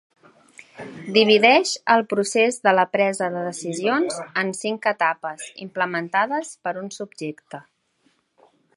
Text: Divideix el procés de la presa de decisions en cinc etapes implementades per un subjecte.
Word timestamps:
Divideix 1.17 1.73
el 1.95 2.05
procés 2.13 2.57
de 2.69 2.73
la 2.79 2.87
presa 2.95 3.29
de 3.37 3.45
decisions 3.49 4.19
en 4.45 4.51
cinc 4.63 4.91
etapes 4.95 5.49
implementades 5.69 6.55
per 6.65 6.75
un 6.85 6.93
subjecte. 7.01 7.65